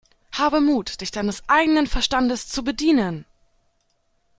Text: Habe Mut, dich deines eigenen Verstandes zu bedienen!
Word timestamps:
Habe 0.35 0.61
Mut, 0.61 0.99
dich 1.01 1.11
deines 1.11 1.47
eigenen 1.47 1.85
Verstandes 1.85 2.47
zu 2.47 2.63
bedienen! 2.63 3.23